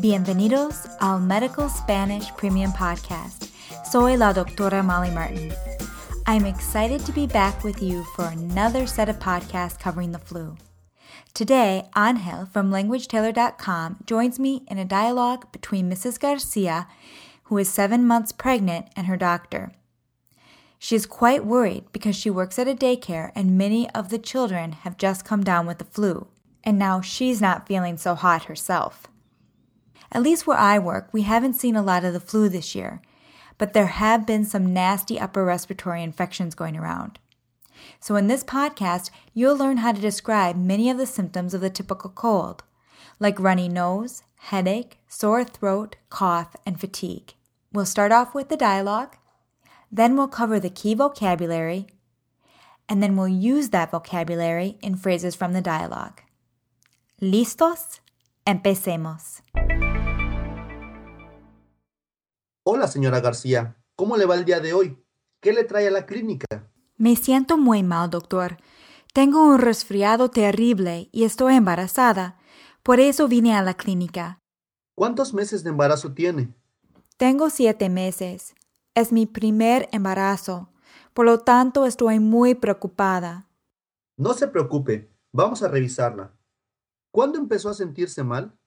Bienvenidos 0.00 0.86
al 1.00 1.18
Medical 1.18 1.68
Spanish 1.68 2.30
Premium 2.36 2.72
Podcast. 2.72 3.50
Soy 3.84 4.16
la 4.16 4.32
doctora 4.32 4.84
Molly 4.84 5.10
Martin. 5.10 5.52
I'm 6.24 6.46
excited 6.46 7.04
to 7.04 7.10
be 7.10 7.26
back 7.26 7.64
with 7.64 7.82
you 7.82 8.04
for 8.14 8.26
another 8.26 8.86
set 8.86 9.08
of 9.08 9.18
podcasts 9.18 9.76
covering 9.76 10.12
the 10.12 10.20
flu. 10.20 10.56
Today, 11.34 11.82
Angel 11.96 12.46
from 12.46 12.70
LanguageTailor.com 12.70 14.04
joins 14.06 14.38
me 14.38 14.62
in 14.68 14.78
a 14.78 14.84
dialogue 14.84 15.50
between 15.50 15.90
Mrs. 15.90 16.20
Garcia, 16.20 16.86
who 17.44 17.58
is 17.58 17.68
seven 17.68 18.06
months 18.06 18.30
pregnant, 18.30 18.86
and 18.94 19.08
her 19.08 19.16
doctor. 19.16 19.72
She 20.78 20.94
is 20.94 21.06
quite 21.06 21.44
worried 21.44 21.86
because 21.92 22.14
she 22.14 22.30
works 22.30 22.56
at 22.60 22.68
a 22.68 22.74
daycare 22.74 23.32
and 23.34 23.58
many 23.58 23.90
of 23.90 24.10
the 24.10 24.18
children 24.18 24.72
have 24.72 24.96
just 24.96 25.24
come 25.24 25.42
down 25.42 25.66
with 25.66 25.78
the 25.78 25.84
flu, 25.84 26.28
and 26.62 26.78
now 26.78 27.00
she's 27.00 27.40
not 27.40 27.66
feeling 27.66 27.96
so 27.96 28.14
hot 28.14 28.44
herself. 28.44 29.08
At 30.10 30.22
least 30.22 30.46
where 30.46 30.56
I 30.56 30.78
work, 30.78 31.08
we 31.12 31.22
haven't 31.22 31.54
seen 31.54 31.76
a 31.76 31.82
lot 31.82 32.04
of 32.04 32.12
the 32.12 32.20
flu 32.20 32.48
this 32.48 32.74
year, 32.74 33.02
but 33.58 33.72
there 33.72 33.86
have 33.86 34.26
been 34.26 34.44
some 34.44 34.72
nasty 34.72 35.20
upper 35.20 35.44
respiratory 35.44 36.02
infections 36.02 36.54
going 36.54 36.76
around. 36.76 37.18
So, 38.00 38.16
in 38.16 38.26
this 38.26 38.44
podcast, 38.44 39.10
you'll 39.34 39.56
learn 39.56 39.78
how 39.78 39.92
to 39.92 40.00
describe 40.00 40.56
many 40.56 40.90
of 40.90 40.98
the 40.98 41.06
symptoms 41.06 41.54
of 41.54 41.60
the 41.60 41.70
typical 41.70 42.10
cold, 42.10 42.64
like 43.20 43.38
runny 43.38 43.68
nose, 43.68 44.22
headache, 44.36 44.98
sore 45.08 45.44
throat, 45.44 45.96
cough, 46.10 46.56
and 46.64 46.80
fatigue. 46.80 47.34
We'll 47.72 47.86
start 47.86 48.12
off 48.12 48.34
with 48.34 48.48
the 48.48 48.56
dialogue, 48.56 49.16
then 49.92 50.16
we'll 50.16 50.28
cover 50.28 50.58
the 50.58 50.70
key 50.70 50.94
vocabulary, 50.94 51.86
and 52.88 53.02
then 53.02 53.16
we'll 53.16 53.28
use 53.28 53.68
that 53.70 53.90
vocabulary 53.90 54.78
in 54.82 54.96
phrases 54.96 55.36
from 55.36 55.52
the 55.52 55.60
dialogue. 55.60 56.22
¿Listos? 57.20 58.00
Empecemos. 58.46 59.42
Hola, 62.70 62.86
señora 62.86 63.20
García. 63.20 63.82
¿Cómo 63.96 64.18
le 64.18 64.26
va 64.26 64.34
el 64.34 64.44
día 64.44 64.60
de 64.60 64.74
hoy? 64.74 65.02
¿Qué 65.40 65.54
le 65.54 65.64
trae 65.64 65.88
a 65.88 65.90
la 65.90 66.04
clínica? 66.04 66.70
Me 66.98 67.16
siento 67.16 67.56
muy 67.56 67.82
mal, 67.82 68.10
doctor. 68.10 68.58
Tengo 69.14 69.42
un 69.42 69.58
resfriado 69.58 70.28
terrible 70.28 71.08
y 71.10 71.24
estoy 71.24 71.54
embarazada. 71.54 72.38
Por 72.82 73.00
eso 73.00 73.26
vine 73.26 73.56
a 73.56 73.62
la 73.62 73.72
clínica. 73.72 74.38
¿Cuántos 74.94 75.32
meses 75.32 75.64
de 75.64 75.70
embarazo 75.70 76.12
tiene? 76.12 76.54
Tengo 77.16 77.48
siete 77.48 77.88
meses. 77.88 78.54
Es 78.94 79.12
mi 79.12 79.24
primer 79.24 79.88
embarazo. 79.90 80.68
Por 81.14 81.24
lo 81.24 81.38
tanto, 81.38 81.86
estoy 81.86 82.20
muy 82.20 82.54
preocupada. 82.54 83.48
No 84.18 84.34
se 84.34 84.46
preocupe. 84.46 85.10
Vamos 85.32 85.62
a 85.62 85.68
revisarla. 85.68 86.36
¿Cuándo 87.12 87.38
empezó 87.38 87.70
a 87.70 87.74
sentirse 87.74 88.22
mal? 88.24 88.57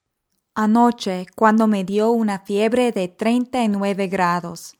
Anoche, 0.64 1.26
cuando 1.36 1.66
me 1.66 1.84
dio 1.84 2.12
una 2.12 2.38
fiebre 2.38 2.92
de 2.92 3.08
39 3.08 4.08
grados. 4.08 4.78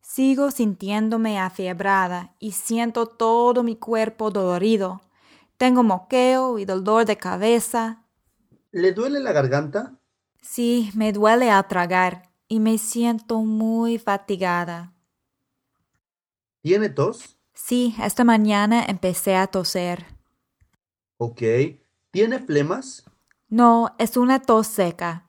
Sigo 0.00 0.50
sintiéndome 0.50 1.38
afiebrada 1.38 2.34
y 2.40 2.50
siento 2.50 3.06
todo 3.06 3.62
mi 3.62 3.76
cuerpo 3.76 4.32
dolorido. 4.32 5.00
Tengo 5.58 5.84
moqueo 5.84 6.58
y 6.58 6.64
dolor 6.64 7.04
de 7.04 7.18
cabeza. 7.18 8.02
¿Le 8.72 8.90
duele 8.90 9.20
la 9.20 9.30
garganta? 9.30 9.96
Sí, 10.40 10.90
me 10.96 11.12
duele 11.12 11.52
al 11.52 11.68
tragar 11.68 12.32
y 12.48 12.58
me 12.58 12.76
siento 12.76 13.42
muy 13.42 13.98
fatigada. 13.98 14.92
¿Tiene 16.62 16.88
tos? 16.88 17.38
Sí, 17.54 17.94
esta 18.02 18.24
mañana 18.24 18.84
empecé 18.88 19.36
a 19.36 19.46
toser. 19.46 20.04
Ok. 21.18 21.42
¿Tiene 22.10 22.40
flemas? 22.40 23.04
No, 23.52 23.94
es 23.98 24.16
una 24.16 24.40
tos 24.40 24.66
seca. 24.66 25.28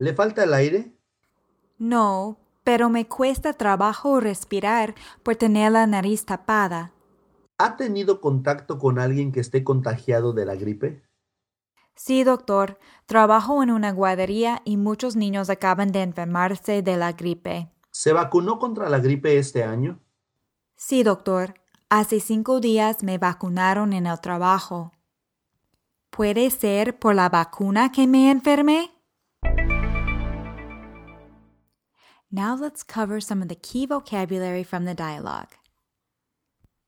¿Le 0.00 0.12
falta 0.12 0.42
el 0.42 0.52
aire? 0.52 0.92
No, 1.78 2.36
pero 2.64 2.90
me 2.90 3.06
cuesta 3.06 3.52
trabajo 3.52 4.18
respirar 4.18 4.96
por 5.22 5.36
tener 5.36 5.70
la 5.70 5.86
nariz 5.86 6.26
tapada. 6.26 6.92
¿Ha 7.58 7.76
tenido 7.76 8.20
contacto 8.20 8.80
con 8.80 8.98
alguien 8.98 9.30
que 9.30 9.38
esté 9.38 9.62
contagiado 9.62 10.32
de 10.32 10.44
la 10.44 10.56
gripe? 10.56 11.04
Sí, 11.94 12.24
doctor. 12.24 12.80
Trabajo 13.06 13.62
en 13.62 13.70
una 13.70 13.92
guardería 13.92 14.60
y 14.64 14.76
muchos 14.76 15.14
niños 15.14 15.48
acaban 15.48 15.92
de 15.92 16.02
enfermarse 16.02 16.82
de 16.82 16.96
la 16.96 17.12
gripe. 17.12 17.70
¿Se 17.92 18.12
vacunó 18.12 18.58
contra 18.58 18.88
la 18.88 18.98
gripe 18.98 19.38
este 19.38 19.62
año? 19.62 20.00
Sí, 20.74 21.04
doctor. 21.04 21.54
Hace 21.88 22.18
cinco 22.18 22.58
días 22.58 23.04
me 23.04 23.16
vacunaron 23.16 23.92
en 23.92 24.08
el 24.08 24.20
trabajo. 24.20 24.90
¿Puede 26.10 26.50
ser 26.50 26.98
por 26.98 27.14
la 27.14 27.28
vacuna 27.28 27.92
que 27.92 28.06
me 28.06 28.30
enfermé? 28.30 28.90
Now 32.32 32.54
let's 32.54 32.84
cover 32.84 33.20
some 33.20 33.42
of 33.42 33.48
the 33.48 33.56
key 33.56 33.86
vocabulary 33.86 34.64
from 34.64 34.84
the 34.84 34.94
dialogue. 34.94 35.48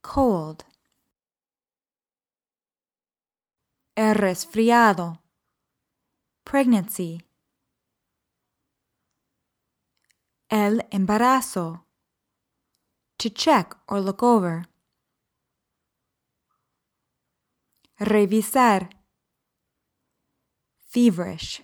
Cold. 0.02 0.64
El 3.96 4.14
resfriado. 4.14 5.20
Pregnancy. 6.44 7.22
El 10.48 10.82
embarazo. 10.90 11.84
To 13.18 13.30
check 13.30 13.76
or 13.88 14.00
look 14.00 14.22
over. 14.22 14.66
Revisar. 18.00 18.90
Feverish. 20.92 21.62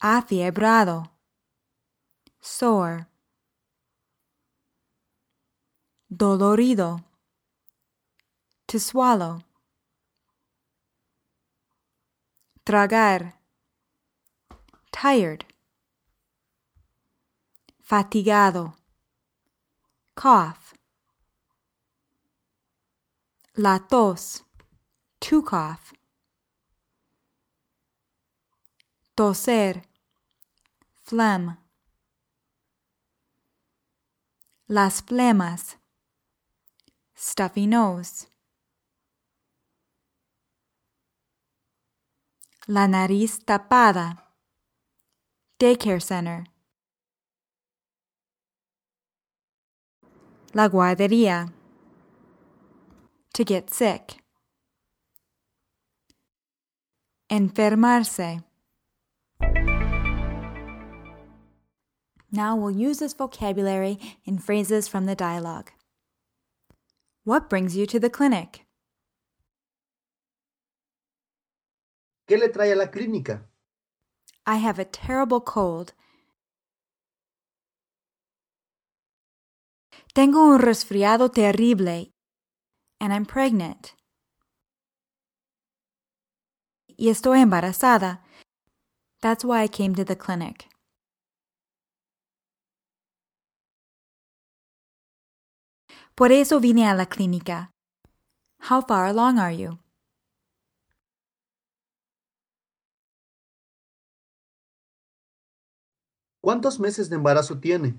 Afiebrado. 0.00 1.10
Sore. 2.40 3.06
Dolorido. 6.08 7.04
To 8.68 8.80
swallow. 8.80 9.42
Tragar. 12.64 13.34
Tired. 14.90 15.44
Fatigado. 17.82 18.76
Cough. 20.14 20.72
La 23.58 23.78
tos. 23.78 24.42
To 25.22 25.40
cough. 25.40 25.92
Toser. 29.16 29.82
Phlegm. 31.04 31.58
Las 34.66 35.00
flemas. 35.00 35.76
Stuffy 37.14 37.68
nose. 37.68 38.26
La 42.66 42.88
nariz 42.88 43.44
tapada. 43.44 44.24
Daycare 45.60 46.00
center. 46.00 46.46
La 50.52 50.68
guardería. 50.68 51.52
To 53.34 53.44
get 53.44 53.70
sick. 53.70 54.21
Enfermarse. 57.32 58.44
Now 62.30 62.56
we'll 62.56 62.76
use 62.76 62.98
this 62.98 63.14
vocabulary 63.14 63.98
in 64.26 64.36
phrases 64.36 64.86
from 64.86 65.06
the 65.06 65.14
dialogue. 65.14 65.70
What 67.24 67.48
brings 67.48 67.74
you 67.74 67.86
to 67.86 67.98
the 67.98 68.10
clinic? 68.10 68.66
¿Qué 72.28 72.38
le 72.38 72.50
trae 72.50 72.72
a 72.72 72.76
la 72.76 72.88
clínica? 72.88 73.44
I 74.46 74.56
have 74.56 74.78
a 74.78 74.84
terrible 74.84 75.40
cold. 75.40 75.94
Tengo 80.14 80.52
un 80.52 80.60
resfriado 80.60 81.32
terrible 81.32 82.12
and 83.00 83.10
I'm 83.10 83.24
pregnant. 83.24 83.94
Y 87.02 87.08
estoy 87.08 87.40
embarazada. 87.40 88.22
That's 89.20 89.44
why 89.44 89.64
I 89.64 89.68
came 89.68 89.92
to 89.96 90.04
the 90.04 90.16
clinic. 90.16 90.68
Por 96.14 96.30
eso 96.30 96.60
vine 96.60 96.86
a 96.88 96.94
la 96.94 97.06
clínica. 97.06 97.72
How 98.70 98.82
far 98.82 99.06
along 99.06 99.40
are 99.40 99.52
you? 99.52 99.80
¿Cuántos 106.40 106.78
meses 106.78 107.10
de 107.10 107.16
embarazo 107.16 107.58
tiene? 107.58 107.98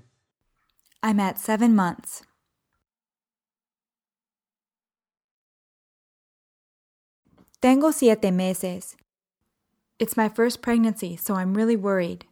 I'm 1.02 1.20
at 1.20 1.36
seven 1.36 1.76
months. 1.76 2.22
Tengo 7.64 7.92
siete 7.92 8.30
meses. 8.30 8.94
It's 9.98 10.18
my 10.18 10.28
first 10.28 10.60
pregnancy, 10.60 11.16
so 11.16 11.34
I'm 11.34 11.54
really 11.54 11.76
worried. 11.76 12.26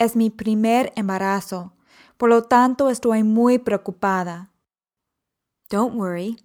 Es 0.00 0.16
mi 0.16 0.30
primer 0.30 0.92
embarazo, 0.96 1.74
por 2.16 2.28
lo 2.28 2.42
tanto 2.42 2.88
estoy 2.88 3.22
muy 3.22 3.58
preocupada. 3.60 4.50
Don't 5.70 5.94
worry. 5.94 6.36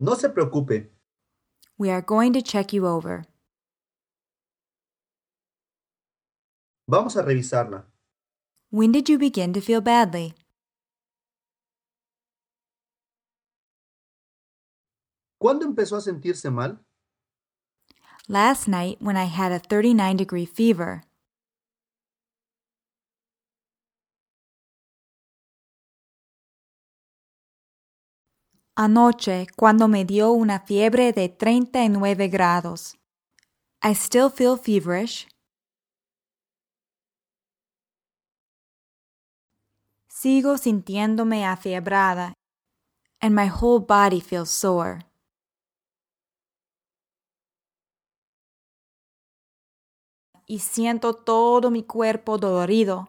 No 0.00 0.16
se 0.16 0.30
preocupe. 0.30 0.90
We 1.78 1.90
are 1.92 2.02
going 2.02 2.32
to 2.32 2.42
check 2.42 2.72
you 2.72 2.88
over. 2.88 3.24
Vamos 6.88 7.16
a 7.16 7.22
revisarla. 7.22 7.86
When 8.70 8.90
did 8.90 9.08
you 9.08 9.16
begin 9.16 9.52
to 9.52 9.60
feel 9.60 9.80
badly? 9.80 10.34
¿Cuándo 15.38 15.64
empezó 15.64 15.96
a 15.96 16.00
sentirse 16.00 16.50
mal? 16.50 16.84
Last 18.28 18.66
night 18.66 19.00
when 19.00 19.16
I 19.16 19.26
had 19.26 19.52
a 19.52 19.60
39 19.60 20.16
degree 20.16 20.46
fever. 20.46 21.04
Anoche 28.76 29.46
cuando 29.56 29.86
me 29.88 30.04
dio 30.04 30.32
una 30.32 30.58
fiebre 30.58 31.12
de 31.12 31.28
39 31.28 32.28
grados. 32.28 32.96
I 33.82 33.94
still 33.94 34.28
feel 34.28 34.56
feverish. 34.56 35.28
Sigo 40.26 40.58
sintiéndome 40.58 41.46
afiebrada 41.46 42.32
and 43.22 43.32
my 43.32 43.46
whole 43.46 43.78
body 43.78 44.20
feels 44.20 44.50
sore. 44.50 45.06
Y 50.48 50.58
siento 50.58 51.14
todo 51.14 51.70
mi 51.70 51.84
cuerpo 51.84 52.38
dolorido. 52.38 53.06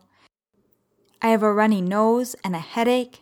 I 1.20 1.30
have 1.30 1.42
a 1.42 1.52
runny 1.52 1.82
nose 1.82 2.36
and 2.44 2.56
a 2.56 2.60
headache. 2.60 3.20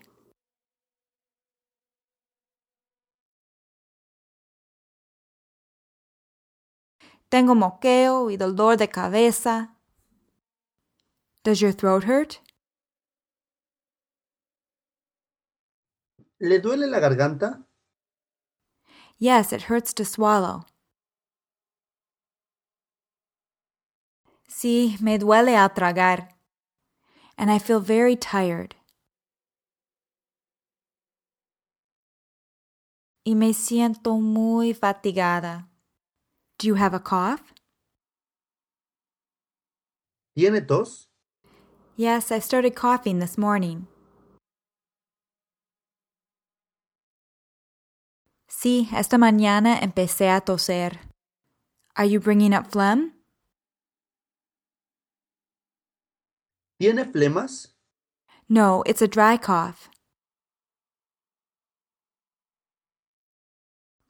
Tengo 7.30 7.56
moqueo 7.56 8.30
y 8.30 8.36
dolor 8.36 8.76
de 8.76 8.90
cabeza. 8.90 9.74
Does 11.46 11.62
your 11.62 11.72
throat 11.72 12.04
hurt? 12.04 12.45
¿Le 16.40 16.60
duele 16.60 16.88
la 16.88 17.00
garganta? 17.00 17.66
Yes, 19.18 19.54
it 19.54 19.64
hurts 19.64 19.94
to 19.94 20.04
swallow. 20.04 20.66
Sí, 24.48 24.98
me 25.02 25.18
duele 25.18 25.56
al 25.56 25.70
tragar. 25.70 26.30
And 27.38 27.50
I 27.50 27.60
feel 27.60 27.80
very 27.80 28.16
tired. 28.16 28.76
Y 33.26 33.34
me 33.36 33.54
siento 33.54 34.22
muy 34.22 34.74
fatigada. 34.74 35.68
Do 36.60 36.68
you 36.68 36.76
have 36.76 36.94
a 36.94 37.00
cough? 37.00 37.54
¿Tiene 40.36 40.62
tos? 40.62 41.08
Yes, 41.96 42.32
I 42.32 42.40
started 42.40 42.76
coughing 42.76 43.20
this 43.20 43.38
morning. 43.38 43.88
Sí, 48.66 48.90
esta 48.96 49.20
mañana 49.20 49.78
empecé 49.78 50.32
a 50.32 50.42
toser. 50.42 51.00
Are 51.94 52.10
you 52.10 52.20
bringing 52.20 52.52
up 52.52 52.72
phlegm? 52.72 53.14
¿Tiene 56.80 57.06
flemas? 57.06 57.78
No, 58.50 58.82
it's 58.88 59.04
a 59.04 59.08
dry 59.08 59.38
cough. 59.38 59.88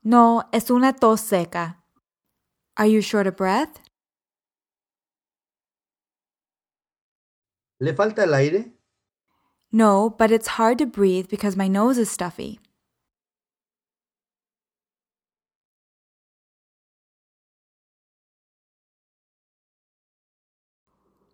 No, 0.05 0.43
es 0.53 0.71
una 0.71 0.93
tos 0.93 1.19
seca. 1.19 1.83
Are 2.77 2.87
you 2.87 3.01
short 3.01 3.27
of 3.27 3.35
breath? 3.35 3.81
¿Le 7.81 7.93
falta 7.93 8.23
el 8.23 8.33
aire? 8.33 8.71
No, 9.73 10.15
but 10.17 10.31
it's 10.31 10.57
hard 10.57 10.77
to 10.77 10.85
breathe 10.85 11.27
because 11.27 11.57
my 11.57 11.67
nose 11.67 11.97
is 11.97 12.09
stuffy. 12.09 12.61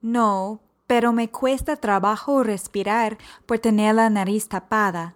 No, 0.01 0.62
pero 0.88 1.13
me 1.13 1.30
cuesta 1.30 1.75
trabajo 1.75 2.44
respirar 2.44 3.18
por 3.45 3.59
tener 3.59 3.95
la 3.95 4.09
nariz 4.09 4.50
tapada. 4.50 5.15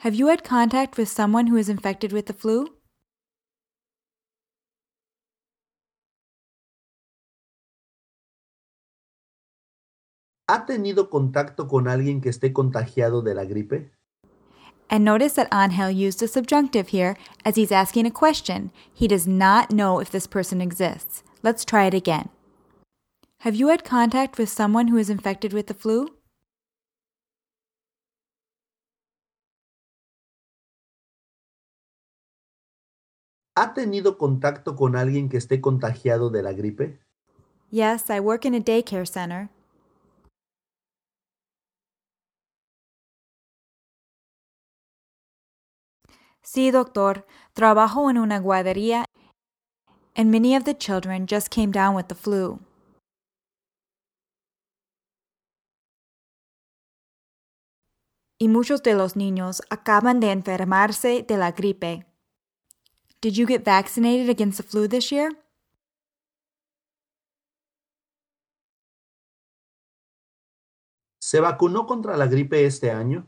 Have 0.00 0.14
you 0.14 0.28
had 0.28 0.44
contact 0.44 0.98
with 0.98 1.08
someone 1.08 1.46
who 1.50 1.56
is 1.56 1.70
infected 1.70 2.12
with 2.12 2.26
the 2.26 2.34
flu? 2.34 2.76
¿Ha 10.48 10.64
tenido 10.66 11.10
contacto 11.10 11.66
con 11.66 11.88
alguien 11.88 12.20
que 12.20 12.28
esté 12.28 12.52
contagiado 12.52 13.22
de 13.22 13.34
la 13.34 13.44
gripe? 13.44 13.90
And 14.88 15.04
notice 15.04 15.32
that 15.34 15.48
Angel 15.50 15.90
used 15.90 16.22
a 16.22 16.28
subjunctive 16.28 16.88
here 16.88 17.16
as 17.44 17.56
he's 17.56 17.72
asking 17.72 18.06
a 18.06 18.12
question. 18.12 18.70
He 18.92 19.08
does 19.08 19.26
not 19.26 19.72
know 19.72 19.98
if 19.98 20.10
this 20.10 20.28
person 20.28 20.60
exists. 20.60 21.24
Let's 21.42 21.64
try 21.64 21.86
it 21.86 21.94
again. 21.94 22.28
Have 23.46 23.54
you 23.54 23.68
had 23.68 23.84
contact 23.84 24.38
with 24.38 24.48
someone 24.48 24.88
who 24.88 24.96
is 24.96 25.08
infected 25.08 25.52
with 25.52 25.68
the 25.68 25.74
flu? 25.74 26.08
¿Ha 33.54 33.72
tenido 33.72 34.18
contacto 34.18 34.74
con 34.74 34.96
alguien 34.96 35.28
que 35.28 35.36
esté 35.36 35.60
contagiado 35.60 36.28
de 36.28 36.42
la 36.42 36.54
gripe? 36.54 36.98
Yes, 37.70 38.10
I 38.10 38.18
work 38.18 38.44
in 38.44 38.56
a 38.56 38.58
daycare 38.58 39.06
center. 39.06 39.48
Sí, 46.42 46.72
doctor. 46.72 47.24
Trabajo 47.54 48.10
en 48.10 48.18
una 48.18 48.40
guardería, 48.40 49.04
and 50.16 50.32
many 50.32 50.56
of 50.56 50.64
the 50.64 50.74
children 50.74 51.28
just 51.28 51.48
came 51.48 51.70
down 51.70 51.94
with 51.94 52.08
the 52.08 52.16
flu. 52.16 52.58
Y 58.38 58.48
muchos 58.48 58.82
de 58.82 58.94
los 58.94 59.16
niños 59.16 59.62
acaban 59.70 60.20
de 60.20 60.30
enfermarse 60.30 61.22
de 61.22 61.36
la 61.38 61.52
gripe. 61.52 62.06
Did 63.22 63.34
you 63.34 63.46
get 63.46 63.64
vaccinated 63.64 64.28
against 64.28 64.58
the 64.58 64.62
flu 64.62 64.86
this 64.86 65.10
year? 65.10 65.30
¿Se 71.18 71.40
vacunó 71.40 71.86
contra 71.86 72.16
la 72.16 72.26
gripe 72.26 72.64
este 72.64 72.90
año? 72.90 73.26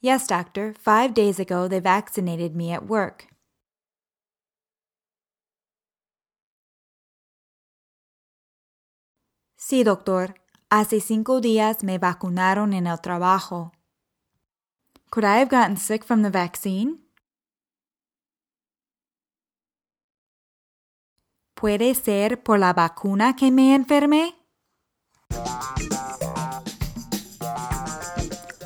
Yes, 0.00 0.26
doctor. 0.26 0.74
Five 0.74 1.12
days 1.12 1.38
ago, 1.38 1.68
they 1.68 1.80
vaccinated 1.80 2.54
me 2.54 2.72
at 2.72 2.88
work. 2.88 3.28
Sí, 9.56 9.84
doctor. 9.84 10.41
Hace 10.74 11.00
cinco 11.00 11.42
días 11.42 11.84
me 11.84 11.98
vacunaron 11.98 12.72
en 12.72 12.86
el 12.86 12.98
trabajo. 12.98 13.72
Could 15.10 15.26
I 15.26 15.40
have 15.40 15.50
gotten 15.50 15.76
sick 15.76 16.02
from 16.02 16.22
the 16.22 16.30
vaccine? 16.30 16.96
¿Puede 21.54 21.94
ser 21.94 22.42
por 22.42 22.58
la 22.58 22.72
vacuna 22.72 23.36
que 23.36 23.50
me 23.50 23.74
enfermé? 23.74 24.32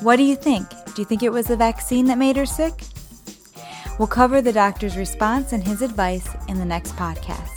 What 0.01 0.15
do 0.15 0.23
you 0.23 0.37
think? 0.37 0.69
Do 0.95 1.01
you 1.01 1.05
think 1.05 1.23
it 1.23 1.33
was 1.33 1.47
the 1.47 1.57
vaccine 1.57 2.07
that 2.07 2.17
made 2.17 2.37
her 2.37 2.47
sick? 2.47 2.85
We'll 3.99 4.07
cover 4.07 4.41
the 4.41 4.53
doctor's 4.53 4.95
response 4.95 5.51
and 5.51 5.61
his 5.61 5.81
advice 5.81 6.29
in 6.47 6.57
the 6.57 6.65
next 6.65 6.95
podcast. 6.95 7.56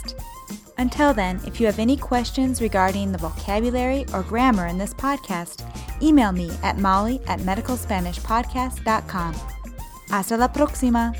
Until 0.80 1.12
then, 1.12 1.38
if 1.44 1.60
you 1.60 1.66
have 1.66 1.78
any 1.78 1.94
questions 1.94 2.62
regarding 2.62 3.12
the 3.12 3.18
vocabulary 3.18 4.06
or 4.14 4.22
grammar 4.22 4.66
in 4.66 4.78
this 4.78 4.94
podcast, 4.94 5.62
email 6.02 6.32
me 6.32 6.50
at 6.62 6.78
molly 6.78 7.20
at 7.26 7.40
medicalspanishpodcast.com. 7.40 9.34
Hasta 10.08 10.38
la 10.38 10.48
próxima! 10.48 11.14